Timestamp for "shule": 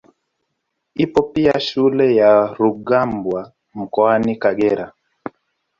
1.59-2.15